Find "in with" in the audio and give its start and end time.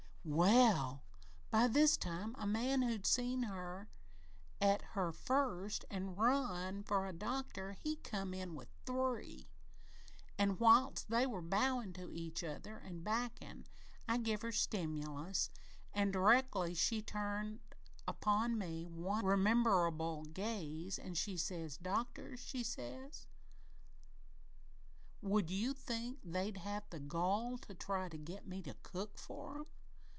8.35-8.67